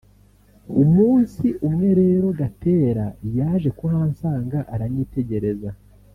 [0.83, 3.05] Umunsi umwe rero Gatera
[3.37, 5.69] yaje kuhansanga aranyitegereza